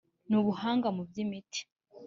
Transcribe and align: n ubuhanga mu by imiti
n 0.29 0.31
ubuhanga 0.39 0.87
mu 0.95 1.01
by 1.09 1.15
imiti 1.23 1.61